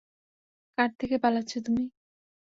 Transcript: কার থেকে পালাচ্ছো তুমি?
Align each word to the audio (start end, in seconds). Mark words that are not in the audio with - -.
কার 0.77 0.89
থেকে 0.99 1.15
পালাচ্ছো 1.17 1.57
তুমি? 1.65 1.83